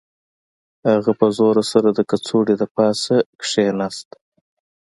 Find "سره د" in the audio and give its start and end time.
1.71-1.99